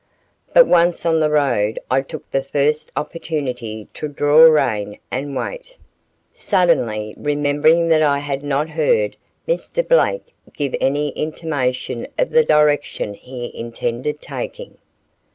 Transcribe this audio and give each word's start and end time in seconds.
But 0.51 0.65
once 0.67 1.05
on 1.05 1.19
the 1.19 1.29
road 1.29 1.77
I 1.91 2.01
took 2.01 2.31
the 2.31 2.43
first 2.43 2.91
opportunity 2.95 3.87
to 3.93 4.07
draw 4.07 4.37
rein 4.45 4.97
and 5.11 5.35
wait, 5.35 5.77
suddenly 6.33 7.13
remembering 7.15 7.87
that 7.89 8.01
I 8.01 8.17
had 8.17 8.41
not 8.43 8.69
heard 8.69 9.15
Mr. 9.47 9.87
Blake 9.87 10.33
give 10.53 10.73
any 10.81 11.09
intimation 11.09 12.07
of 12.17 12.31
the 12.31 12.43
direction 12.43 13.13
he 13.13 13.55
intended 13.55 14.21
taking. 14.21 14.79